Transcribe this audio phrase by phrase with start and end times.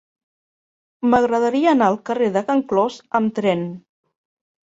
[1.11, 3.63] M'agradaria anar al carrer de Can Clos amb tren.